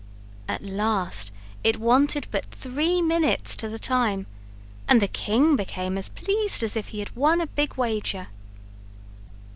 [0.47, 1.31] At last
[1.63, 4.25] it wanted but three minutes to the time
[4.87, 8.29] and the king became as pleased as if he had won a big wager.